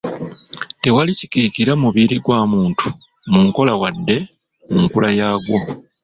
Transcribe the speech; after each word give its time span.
Tewali 0.81 1.11
kikira 1.31 1.73
mubiri 1.83 2.15
gwa 2.23 2.39
muntu 2.51 2.85
mu 3.31 3.39
nkola 3.47 3.73
wadde 3.81 4.17
mu 4.71 4.77
nkula 4.85 5.09
yaagwo. 5.19 5.57